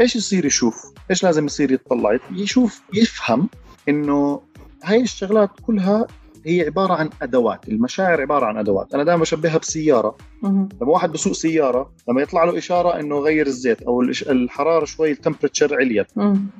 [0.00, 3.48] إيش يصير يشوف إيش لازم يصير يطلع يشوف يفهم
[3.88, 4.40] إنه
[4.84, 6.06] هاي الشغلات كلها
[6.46, 10.16] هي عبارة عن أدوات المشاعر عبارة عن أدوات أنا دائما بشبهها بسيارة.
[10.48, 15.15] لما واحد بسوق سيارة لما يطلع له إشارة إنه غير الزيت أو الحرارة شوي ال
[15.15, 16.06] temperature عليت.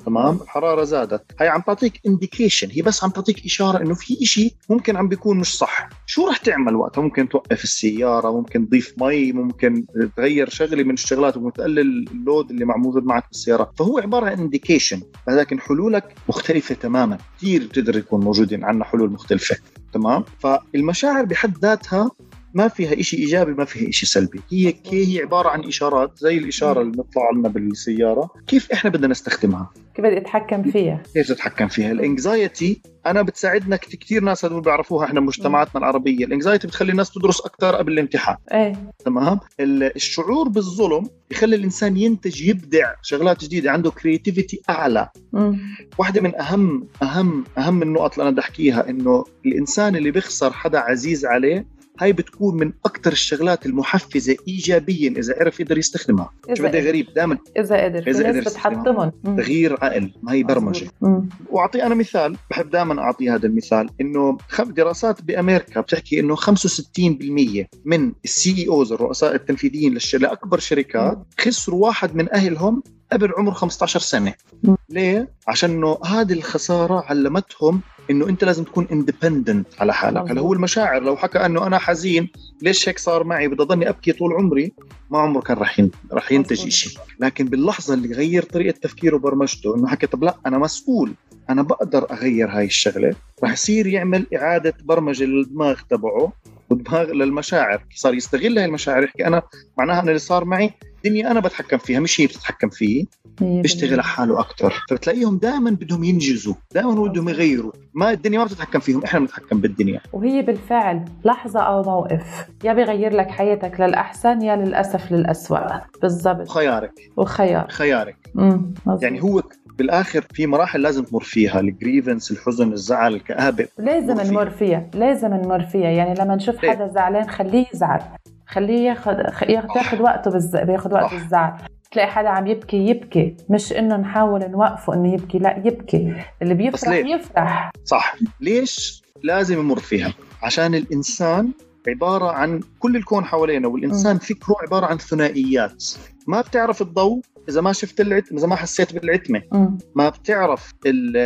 [0.06, 1.22] تمام؟ الحرارة زادت.
[1.40, 5.38] هي عم تعطيك indication هي بس عم تعطيك إشارة إنه في إشي ممكن عم بيكون
[5.38, 5.88] مش صح.
[6.06, 11.36] شو رح تعمل وقتها؟ ممكن توقف السيارة ممكن تضيف مي ممكن تغير شغلة من الشغلات
[11.36, 13.72] ممكن تقلل ال load اللي موجود معك بالسيارة.
[13.78, 17.18] فهو عبارة عن indication لكن حلولك مختلفة تماما.
[17.38, 19.56] كثير بتقدر يكون موجودين عندنا حلول مختلفة.
[19.92, 22.10] تمام؟ فالمشاعر بحد ذاتها
[22.54, 24.40] ما فيها شيء إيجابي ما فيها شيء سلبي.
[24.50, 28.30] هي كي هي عبارة عن إشارات زي الإشارة اللي بتطلع لنا بالسيارة.
[28.46, 33.76] كيف إحنا بدنا نستخدمها؟ كيف بدي أتحكم فيها؟ كيف تتحكم فيها؟ ال anxiety أنا بتساعدنا
[33.76, 36.24] كثير ناس هدول بيعرفوها إحنا بمجتمعاتنا العربية.
[36.24, 38.36] ال anxiety بتخلي الناس تدرس أكثر قبل الامتحان.
[38.52, 38.90] إيه.
[39.04, 45.08] تمام؟ ال- الشعور بالظلم يخلي الإنسان ينتج يبدع شغلات جديدة عنده creativity أعلى.
[45.32, 45.58] مم.
[45.98, 50.78] واحدة من أهم أهم أهم النقط اللي أنا بدي أحكيها إنه الإنسان اللي بيخسر حدا
[50.78, 51.66] عزيز عليه
[52.00, 56.30] هاي بتكون من أكثر الشغلات المحفزة إيجابيا إذا عرف يقدر يستخدمها.
[56.46, 58.04] شو إذا بدي غريب؟ دائما إذا قدر.
[58.06, 59.12] ناس قدر بتحطمهم.
[59.36, 60.12] تغيير عقل.
[60.22, 60.90] ما هي برمجة.
[61.00, 61.28] مم.
[61.50, 62.36] وأعطي أنا مثال.
[62.50, 63.90] بحب دائما أعطي هذا المثال.
[64.00, 69.98] إنه دراسات بأمريكا بتحكي إنه 65% من السي إي أوز الرؤساء التنفيذيين.
[70.14, 74.34] لأكبر شركات خسروا واحد من أهلهم قبل عمر 15 سنة.
[74.62, 74.76] مم.
[74.88, 77.80] ليه؟ عشان إنه هذه الخسارة علمتهم
[78.10, 80.30] إنه أنت لازم تكون اندبندنت على حالك.
[80.30, 82.28] هلا هو المشاعر لو حكى إنه أنا حزين
[82.62, 84.72] ليش هيك صار معي بدي أضلني أبكي طول عمري
[85.10, 85.80] ما عمره كان رح.
[86.12, 86.68] رح ينتج.
[86.68, 91.14] شيء لكن باللحظة اللي غير طريقة تفكيره وبرمجته إنه حكى طب لا أنا مسؤول
[91.50, 93.14] أنا بقدر أغير هاي الشغلة
[93.44, 96.32] رح يصير يعمل إعادة برمجة للدماغ تبعه
[96.70, 99.42] ودماغ للمشاعر صار يستغل هاي المشاعر يحكي أنا
[99.78, 100.70] معناها أنا اللي صار معي
[101.04, 103.04] دنيا أنا بتحكم فيها مش هي بتتحكم فيه
[103.40, 107.72] بيشتغل على حاله أكثر فبتلاقيهم دائما بدهم ينجزوا دائما بدهم يغيروا.
[107.94, 110.00] ما الدنيا ما بتتحكم فيهم إحنا بنتحكم بالدنيا.
[110.12, 115.80] وهي بالفعل لحظة أو موقف يا بيغير لك حياتك للأحسن يا للأسف للأسوأ.
[116.02, 116.48] بالضبط.
[116.48, 117.66] خيارك وخيار.
[117.68, 118.16] خيارك.
[118.34, 118.74] مم.
[118.86, 119.02] مظبوط.
[119.02, 119.42] يعني هو
[119.78, 123.68] بالآخر في مراحل لازم تمر فيها الجريفنس الحزن الزعل الكآبة.
[123.78, 124.20] لازم.
[124.20, 125.90] نمر فيها لازم نمر فيها.
[125.90, 128.00] يعني لما نشوف؟ حدا زعلان خليه يزعل.
[128.46, 129.12] خليه ياخذ
[129.48, 130.56] ياخذ ياخذ وقته بالز...
[130.56, 131.14] بياخذ وقت صح.
[131.14, 131.52] بالزعل.
[131.92, 133.36] تلاقي حدا عم يبكي يبكي.
[133.48, 136.14] مش إنه نحاول نوقفه إنه يبكي لا يبكي.
[136.42, 137.70] اللي بيفرح؟ يفرح.
[137.84, 138.16] صح.
[138.40, 141.50] ليش لازم يمر فيها؟ عشان الإنسان
[141.88, 145.84] عبارة عن كل الكون حوالينا والإنسان فكره عبارة عن ثنائيات.
[146.26, 149.42] ما بتعرف الضوء إذا ما شفت العتمه إذا ما حسيت بالعتمة.
[149.52, 149.78] مم.
[149.94, 151.16] ما بتعرف ال-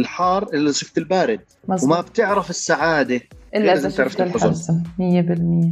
[0.00, 1.40] الحار إلا شفت البارد.
[1.64, 3.20] وما مظبوط بتعرف السعادة.
[3.56, 4.46] إلا لازم اذا تعرف شفت الحزن.
[4.46, 4.82] الحزن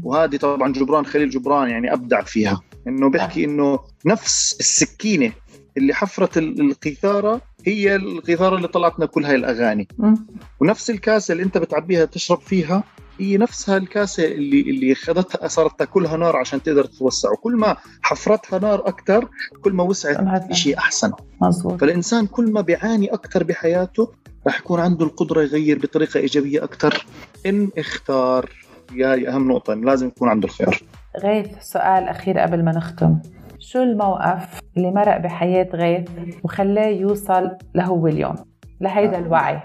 [0.00, 2.60] 100% وهذه طبعا جبران خليل جبران يعني أبدع فيها.
[2.88, 5.32] إنه بيحكي إنه نفس السكينة
[5.76, 9.88] اللي حفرت ال- القيثارة هي القيثارة اللي طلعت لنا كل هاي الأغاني.
[9.98, 10.26] مم.
[10.60, 12.84] ونفس الكاسة اللي أنت بتعبيها تشرب فيها
[13.20, 17.30] هي نفسها الكاسة اللي اللي خذتها صارت تاكلها نار عشان تقدر تتوسع.
[17.32, 19.28] وكل ما حفرتها نار أكثر
[19.62, 21.12] كل ما وسعت شيء أحسن.
[21.42, 21.80] مظبوط.
[21.80, 24.12] فالإنسان كل ما بيعاني أكثر بحياته
[24.46, 27.06] راح يكون عنده القدرة يغير بطريقة إيجابية أكثر
[27.46, 28.50] إن اختار.
[28.92, 30.82] هي أهم نقطة إنه لازم يكون عنده الخيار.
[31.22, 33.18] غيث سؤال أخير قبل ما نختم.
[33.58, 36.08] شو الموقف اللي مرق بحياة غيث
[36.42, 38.34] وخلاه يوصل لهو اليوم؟
[38.80, 39.60] لهيدا الوعي.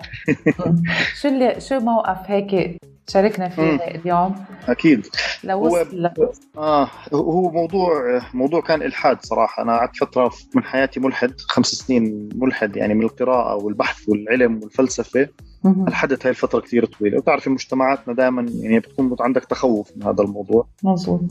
[1.21, 2.77] شو اللي شو موقف هيك
[3.09, 3.79] شاركنا فيه مم.
[3.81, 4.35] اليوم.
[4.67, 5.07] أكيد.
[5.43, 6.11] لوصل ل-
[6.57, 9.63] آه هو موضوع موضوع كان إلحاد صراحة.
[9.63, 15.27] أنا قعدت فترة من حياتي ملحد خمس سنين ملحد يعني من القراءة والبحث والعلم والفلسفة.
[15.65, 17.17] الحدث هاي الفترة كثير طويلة.
[17.17, 20.67] وتعرفي مجتمعاتنا دائما يعني بتكون عندك تخوف من هذا الموضوع.
[20.83, 21.21] مظبوط.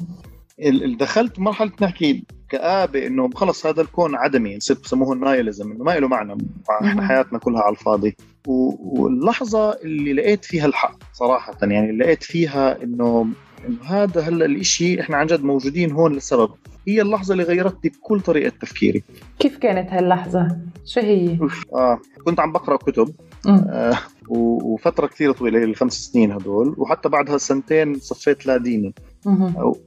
[0.98, 6.36] دخلت مرحلة نحكي كآبة إنه خلص هذا الكون عدمي بسموه النايلزم إنه ما له معنى
[6.84, 7.06] إحنا.
[7.06, 8.16] حياتنا كلها على الفاضي
[8.46, 13.26] واللحظة اللي لقيت فيها الحق صراحة يعني لقيت فيها إنه
[13.68, 16.50] إنه هذا هلا الإشي إحنا عن جد موجودين هون لسبب
[16.88, 19.02] هي اللحظة اللي غيرتني بكل طريقة تفكيري
[19.38, 21.38] كيف كانت هاللحظة؟ شو هي؟
[21.74, 23.14] آه كنت عم بقرأ كتب.
[23.46, 28.94] آه وفترة كثير طويلة الخمس سنين هدول وحتى بعدها سنتين صفيت لا ديني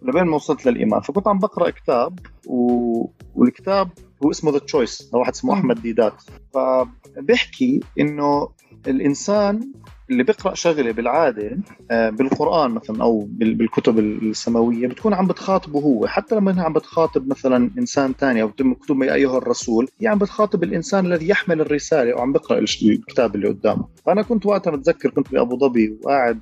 [0.01, 1.01] لبين ما وصلت للإيمان.
[1.01, 3.05] فكنت عم بقرأ كتاب و...
[3.35, 3.89] والكتاب
[4.25, 5.53] هو اسمه The Choice لواحد اسمه.
[5.53, 6.23] أحمد ديدات.
[6.53, 8.49] فبيحكي إنه
[8.87, 9.71] الإنسان
[10.11, 11.57] اللي بيقرأ شغلة بالعادة
[11.91, 16.73] آه، بالقرآن مثلا أو بال- بالكتب السماوية بتكون عم بتخاطبه هو حتى لما إنها عم
[16.73, 21.61] بتخاطب مثلا إنسان ثاني أو مكتوب يا أيها الرسول هي عم بتخاطب الإنسان الذي يحمل
[21.61, 26.39] الرسالة وعم بيقرأ الكتاب اللي قدامه فأنا كنت وقتها متذكر كنت بأبو ظبي وقاعد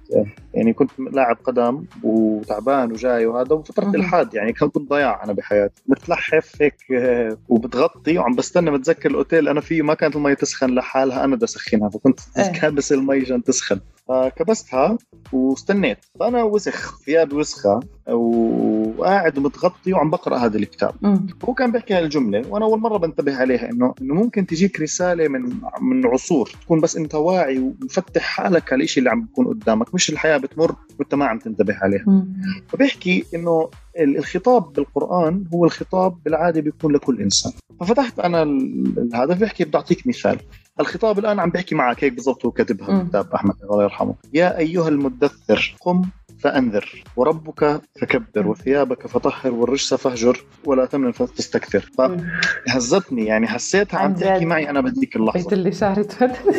[0.54, 3.90] يعني كنت لاعب قدم وتعبان وجاي وهذا وفترة.
[3.96, 9.48] الحاد يعني كان كنت ضياع أنا بحياتي متلحف هيك آه، وبتغطي وعم بستنى متذكر الأوتيل
[9.48, 12.52] أنا فيه ما كانت المي تسخن لحالها أنا بدي أسخنها فكنت إيه.
[12.52, 14.98] كابس المي عشان تسخن تسخن فكبستها
[15.34, 15.98] واستنيت.
[16.19, 20.91] فأنا وسخ ثيابي وسخة وقاعد متغطي وعم بقرأ هذا الكتاب.
[21.02, 21.28] مم.
[21.45, 25.41] هو كان بيحكي هالجمله وأنا أول مرة بنتبه عليها إنه إنه ممكن تجيك رسالة من
[25.82, 30.10] من عصور تكون بس أنت واعي ومفتح حالك على الشيء اللي عم بيكون قدامك مش
[30.10, 32.04] الحياة بتمر وأنت ما عم تنتبه عليها.
[32.08, 32.34] مم.
[32.67, 33.69] فبيحكي إنه
[34.00, 37.52] ال- الخطاب بالقرآن هو الخطاب بالعادة بيكون لكل إنسان.
[37.80, 40.38] ففتحت أنا ال- هذا بيحكي بدي اعطيك مثال.
[40.80, 42.88] الخطاب الآن عم بيحكي معك هيك بالضبط هو كاتبها.
[43.00, 44.15] بالكتاب أحمد الله يرحمه.
[44.34, 46.02] يا أيها المدثر قم
[46.39, 47.04] فأنذر.
[47.15, 54.46] وربك فكبر وثيابك فطهر والرجس فاهجر ولا تمنن فتستكثر فهزتني يعني حسيتها عم تحكي.
[54.46, 56.56] معي أنا بهذيك بيت اللحظه اللي تفضل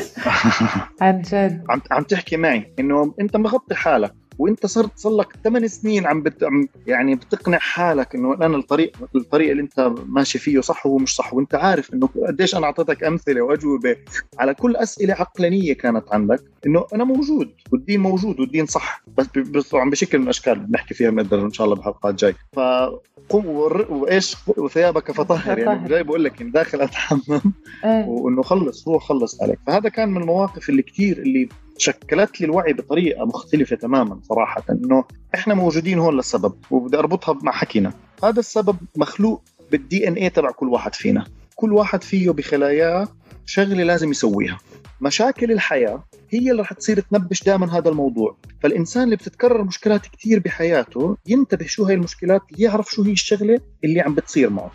[1.01, 1.65] عن جد.
[1.71, 4.15] عم عم تحكي معي إنه أنت مغطي حالك.
[4.41, 6.49] وانت صرت صار لك ثمان سنين عم, بت...
[6.87, 11.35] يعني بتقنع حالك إنه أنا الطريق الطريق اللي أنت ماشي فيه صح وهو مش صح.
[11.35, 13.97] وأنت عارف إنه قديش أنا أعطيتك أمثلة وأجوبة.
[14.39, 19.03] على كل أسئلة عقلانية كانت عندك إنه أنا موجود والدين موجود والدين صح.
[19.17, 22.35] بس طبعا بشكل من الأشكال بنحكي فيها بنقدر إن شاء الله بحلقات جاي.
[22.53, 23.47] فقم
[23.91, 25.89] وإيش وثيابك فطهر يعني.
[25.89, 27.41] جاي بقول لك داخل أتحمم.
[27.85, 28.05] إيه.
[28.07, 29.59] وإنه خلص روح خلص عليك.
[29.67, 31.49] فهذا كان من المواقف اللي كثير اللي
[31.81, 37.53] شكلت لي الوعي بطريقة مختلفة تماما صراحة إنه إحنا موجودين هون لسبب وبدي أربطها مع
[37.53, 37.93] حكينا.
[38.25, 41.25] هذا السبب مخلوق بالدي ان اي تبع كل واحد فينا.
[41.55, 43.09] كل واحد فيه بخلاياه
[43.47, 44.59] شغلة لازم يسويها.
[45.01, 48.37] مشاكل الحياة هي اللي رح تصير تنبش دائما هذا الموضوع.
[48.63, 54.01] فالإنسان اللي بتتكرر مشكلات كثير بحياته ينتبه شو هي المشكلات يعرف شو هي الشغلة اللي
[54.01, 54.71] عم بتصير معه.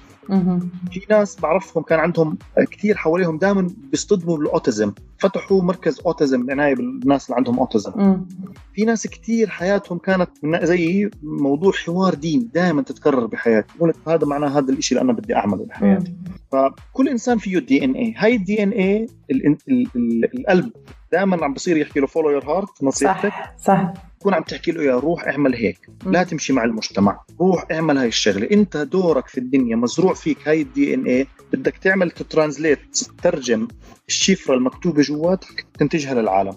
[0.91, 2.37] في ناس بعرفهم كان عندهم
[2.71, 8.21] كثير حواليهم دائما بيصطدموا بال autism فتحوا مركز autism عنايه بالناس اللي عندهم autism.
[8.73, 13.73] في ناس كثير حياتهم كانت زي موضوع حوار دين دائما تتكرر بحياتي.
[13.75, 16.13] يقول لك هذا معناه هذا الشيء اللي أنا بدي أعمله بحياتي.
[16.51, 19.07] فكل إنسان فيه ال DNA هاي ال DNA
[20.35, 20.71] القلب
[21.11, 23.31] دائما عم بصير يحكي له follow your heart نصيحتك.
[23.31, 23.93] صح صح.
[24.25, 28.07] تكون عم تحكي له يا روح اعمل هيك لا تمشي مع المجتمع روح اعمل هاي
[28.07, 28.47] الشغلة.
[28.51, 33.67] انت دورك في الدنيا مزروع فيك هاي ال DNA بدك تعمل تترانزليت تترجم
[34.07, 36.53] الشفرة المكتوبة جواتك تنتجها للعالم.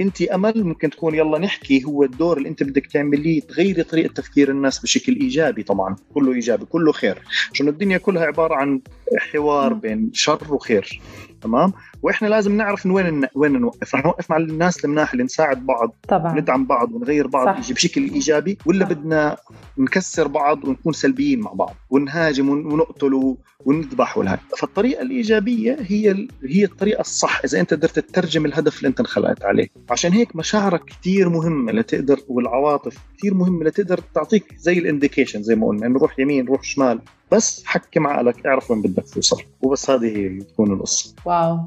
[0.00, 4.50] انت أمل ممكن تكون يلا نحكي هو الدور اللي انت بدك تعمليه تغيري طريقة تفكير
[4.50, 7.22] الناس بشكل إيجابي طبعا كله إيجابي كله خير.
[7.52, 8.80] عشان الدنيا كلها عبارة عن
[9.18, 9.72] حوار.
[9.72, 11.00] بين شر وخير.
[11.44, 13.94] تمام؟ وإحنا لازم نعرف من وين وين نوقف.
[13.94, 16.40] رح نوقف مع الناس المناح اللي نساعد بعض طبعا.
[16.40, 17.72] ندعم بعض ونغير بعض صح.
[17.72, 18.90] بشكل إيجابي ولا صح.
[18.92, 19.36] بدنا
[19.78, 24.38] نكسر بعض ونكون سلبيين مع بعض ونهاجم ون- ونقتل ونذبح والهاي.
[24.58, 29.66] فالطريقة الإيجابية هي هي الطريقة الصح إذا أنت قدرت تترجم الهدف اللي أنت انخلقت عليه.
[29.90, 35.54] عشان هيك مشاعرك كثير مهمة لتقدر والعواطف كثير مهمة لتقدر تعطيك زي ال indication زي
[35.54, 37.00] ما قلنا إنه روح يمين روح شمال.
[37.34, 39.42] بس حكم عقلك اعرف وين بدك توصل.
[39.62, 41.14] وبس هذه هي اللي تكون القصة.
[41.24, 41.58] wow.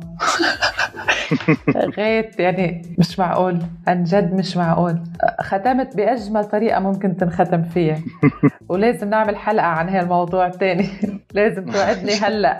[1.98, 3.60] غيث يعني مش معقول.
[3.88, 5.00] عن جد مش معقول.
[5.42, 8.00] ختمت بأجمل طريقة ممكن تنختم فيها.
[8.70, 10.88] ولازم نعمل حلقة عن هالموضوع تاني.
[11.34, 12.58] لازم توعدني هلأ.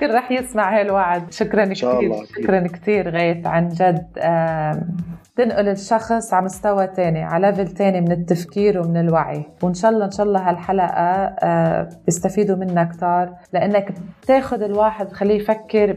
[0.00, 1.32] كل رح يسمع هالوعد.
[1.32, 2.12] شكرا كثير.
[2.42, 3.46] شكرا كثير غيت.
[3.46, 4.96] عن جد آم،
[5.36, 9.44] تنقل الشخص على مستوى تاني على ليفل تاني من التفكير ومن الوعي.
[9.62, 10.86] وإن شاء الله إن شاء الله هالحلقة
[11.42, 13.92] آه، بيستفيدوا منها كتار لأنك
[14.22, 15.92] بتاخذ الواحد بخليه يفكر.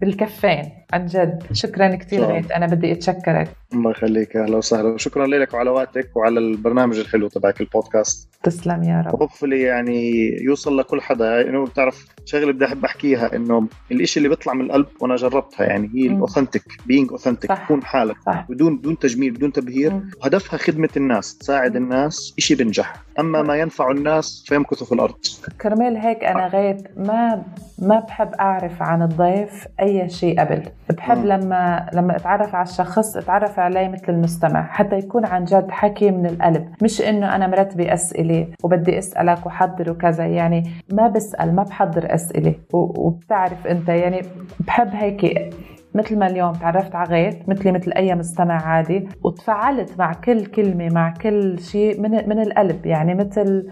[0.00, 1.42] بالكفين عن جد.
[1.52, 2.24] شكرا كثير.
[2.24, 3.48] غيث أنا بدي أتشكرك.
[3.72, 4.36] الله يخليك.
[4.36, 4.88] أهلا وسهلا.
[4.88, 8.28] وشكرا لك وعلى وقتك وعلى البرنامج الحلو تبعك البودكاست.
[8.42, 9.14] تسلم يا رب.
[9.14, 11.40] و hopefully يعني يوصل لكل حدا.
[11.48, 15.90] إنه بتعرف شغلة بدي أحب أحكيها إنه الإشي اللي بيطلع من القلب وأنا جربتها يعني
[15.94, 16.06] هي.
[16.06, 17.50] ال authentic being authentic.
[17.50, 18.16] تكون حالك.
[18.26, 18.46] صح.
[18.48, 19.92] بدون بدون تجميل بدون تبهير.
[19.92, 20.10] مم.
[20.24, 21.76] هدفها خدمة الناس تساعد.
[21.76, 22.96] الناس إشي بنجح.
[23.20, 25.14] أما ما ينفع الناس فيمكث في الأرض.
[25.60, 27.42] كرمال هيك أنا غيث ما
[27.78, 30.62] ما بحب أعرف عن الضيف أي شيء قبل.
[30.90, 31.26] بحب مم.
[31.26, 36.26] لما لما أتعرف على الشخص أتعرف عليه مثل المستمع حتى يكون عن جد حكي من
[36.26, 42.14] القلب مش إنه أنا مرتبه أسئلة وبدي أسألك وحضر وكذا يعني ما بسأل ما بحضر
[42.14, 44.22] أسئلة وبتعرف أنت يعني
[44.60, 45.54] بحب هيك
[45.94, 50.88] مثل ما اليوم تعرفت على غيث مثلي مثل أي مستمع عادي وتفاعلت مع كل كلمة
[50.88, 53.68] مع كل شيء من من القلب يعني مثل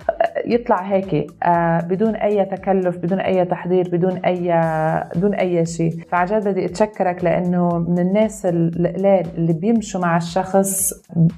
[0.47, 4.53] يطلع هيك آه، بدون أي تكلف بدون أي تحضير بدون أي
[5.17, 5.93] بدون أي شيء.
[6.11, 10.93] فعن جد بدي أتشكرك لأنه من الناس القلال اللي بيمشوا مع الشخص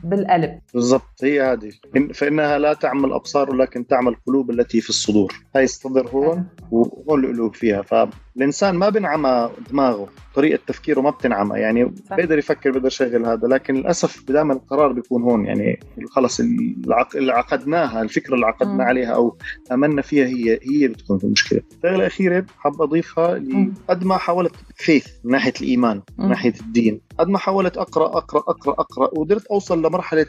[0.05, 0.59] بالقلب.
[0.75, 1.70] بالضبط هي هذه.
[2.14, 5.35] فإنها لا تعمل أبصار ولكن تعمل القلوب التي في الصدور.
[5.57, 6.38] هاي الصدر هو
[6.70, 7.83] وهون القلوب فيها.
[7.83, 12.17] فالإنسان ما بنعمى دماغه طريقة تفكيره ما بتنعمى يعني صح.
[12.17, 16.41] بيقدر يفكر بيقدر يشغل هذا لكن للأسف دائما القرار بيكون هون يعني خلص.
[16.41, 18.81] اللي عقدناها الفكرة اللي عقدنا مم.
[18.81, 19.37] عليها أو
[19.73, 23.43] آمنا فيها هي هي بتكون في المشكلة الشغله الأخيرة حاب أضيفها.
[23.89, 26.29] قد ما حاولت فيث من ناحية الإيمان من.
[26.29, 30.29] ناحية الدين قد ما حاولت أقرأ أقرأ أقرأ أقرأ وقدرت أوصل لمرحلة 99.9999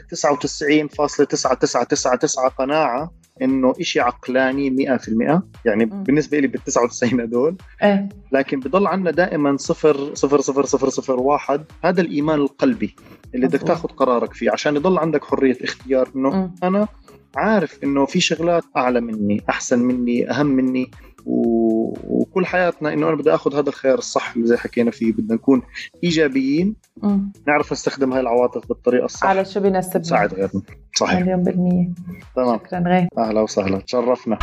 [2.58, 3.10] قناعة
[3.42, 6.02] إنه إشي عقلاني 100% يعني مم.
[6.02, 11.20] بالنسبة لي بال 99 هدول إيه لكن بضل عندنا دائما صفر صفر صفر صفر صفر
[11.20, 12.96] واحد هذا الإيمان القلبي
[13.34, 13.62] اللي بدك.
[13.62, 16.50] تاخذ قرارك فيه عشان يضل عندك حرية اختيار إنه.
[16.62, 16.88] أنا
[17.36, 20.90] عارف إنه في شغلات أعلى مني أحسن مني أهم مني
[21.26, 21.94] و...
[22.08, 25.12] وكل حياتنا إنه أنا بدي آخذ هذا الخيار الصح اللي زي حكينا فيه.
[25.12, 25.62] بدنا نكون
[26.04, 27.32] إيجابيين مم.
[27.48, 29.26] نعرف نستخدم هاي العواطف بالطريقة الصح.
[29.26, 29.98] على شو بيناسبنا.
[29.98, 30.62] نساعد غيرنا.
[30.96, 31.20] صحيح.
[31.20, 31.88] مليون بالمية.
[32.36, 32.60] تمام.
[32.66, 33.08] شكرا غير.
[33.18, 33.78] أهلا وسهلا.
[33.78, 34.38] تشرفنا.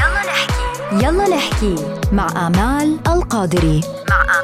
[0.00, 1.06] يلا نحكي.
[1.06, 1.74] يلا نحكي
[2.12, 3.80] مع آمال القادري.
[4.10, 4.40] مع